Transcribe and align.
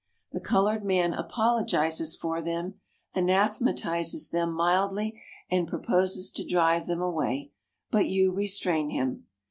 The 0.31 0.39
colored 0.41 0.83
man 0.83 1.13
apologizes 1.13 2.15
for 2.15 2.41
them, 2.41 2.79
anathematizes 3.13 4.29
them 4.29 4.51
mildly, 4.51 5.21
and 5.51 5.67
proposes 5.67 6.31
to 6.31 6.43
drive 6.43 6.87
them 6.87 7.03
away, 7.03 7.51
but 7.91 8.07
you 8.07 8.33
restrain 8.33 8.89
him. 8.89 9.27